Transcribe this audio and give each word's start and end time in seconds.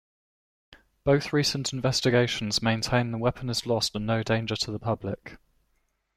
Both 1.03 1.31
recent 1.31 1.73
investigations 1.73 2.59
maintain 2.63 3.11
the 3.11 3.19
weapon 3.19 3.51
is 3.51 3.67
lost 3.67 3.95
and 3.95 4.07
no 4.07 4.23
danger 4.23 4.55
to 4.55 4.71
the 4.71 4.79
public. 4.79 5.37